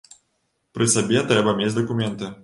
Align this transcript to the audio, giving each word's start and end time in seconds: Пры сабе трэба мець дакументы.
Пры 0.77 0.87
сабе 0.93 1.21
трэба 1.31 1.53
мець 1.59 1.75
дакументы. 1.77 2.31